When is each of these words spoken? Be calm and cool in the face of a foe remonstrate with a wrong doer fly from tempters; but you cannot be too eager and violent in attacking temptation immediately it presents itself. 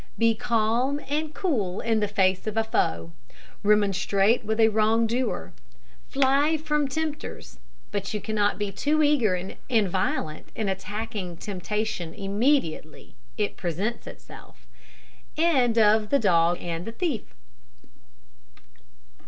Be 0.17 0.33
calm 0.33 0.99
and 1.07 1.31
cool 1.31 1.79
in 1.79 1.99
the 1.99 2.07
face 2.07 2.47
of 2.47 2.57
a 2.57 2.63
foe 2.63 3.11
remonstrate 3.61 4.43
with 4.43 4.59
a 4.59 4.69
wrong 4.69 5.05
doer 5.05 5.53
fly 6.09 6.57
from 6.57 6.87
tempters; 6.87 7.59
but 7.91 8.11
you 8.11 8.19
cannot 8.19 8.57
be 8.57 8.71
too 8.71 9.03
eager 9.03 9.35
and 9.35 9.89
violent 9.91 10.49
in 10.55 10.67
attacking 10.67 11.37
temptation 11.37 12.15
immediately 12.15 13.13
it 13.37 13.57
presents 13.57 14.07
itself. 14.07 14.65